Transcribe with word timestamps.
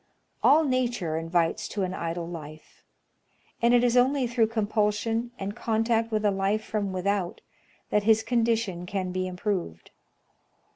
All 0.41 0.63
nature 0.63 1.15
invites 1.15 1.67
to 1.67 1.83
an 1.83 1.93
idle 1.93 2.27
life; 2.27 2.83
and 3.61 3.71
it 3.71 3.83
is 3.83 3.95
only 3.95 4.25
through 4.25 4.47
compulsion, 4.47 5.29
and 5.37 5.55
contact 5.55 6.11
with 6.11 6.25
a 6.25 6.31
life 6.31 6.63
from 6.63 6.91
without, 6.91 7.41
that 7.91 8.01
his 8.01 8.23
condition 8.23 8.87
can 8.87 9.11
be 9.11 9.27
improved. 9.27 9.91